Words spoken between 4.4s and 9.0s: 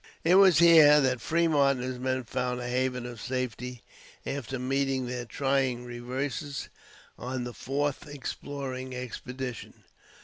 meeting their trying reverses on the fourth exploring